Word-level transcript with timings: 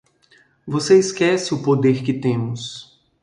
Você 0.65 0.97
esquece 0.97 1.53
o 1.53 1.61
poder 1.61 2.01
que 2.01 2.11
temos. 2.11 2.99